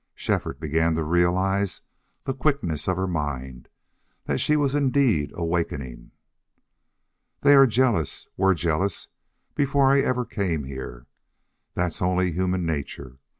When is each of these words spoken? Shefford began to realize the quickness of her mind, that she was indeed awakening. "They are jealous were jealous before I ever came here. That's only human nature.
Shefford 0.15 0.59
began 0.59 0.95
to 0.95 1.03
realize 1.03 1.83
the 2.23 2.33
quickness 2.33 2.87
of 2.87 2.97
her 2.97 3.05
mind, 3.05 3.69
that 4.25 4.39
she 4.39 4.55
was 4.57 4.73
indeed 4.73 5.31
awakening. 5.35 6.09
"They 7.41 7.53
are 7.53 7.67
jealous 7.67 8.27
were 8.35 8.55
jealous 8.55 9.09
before 9.53 9.91
I 9.91 10.01
ever 10.01 10.25
came 10.25 10.63
here. 10.63 11.05
That's 11.75 12.01
only 12.01 12.31
human 12.31 12.65
nature. 12.65 13.19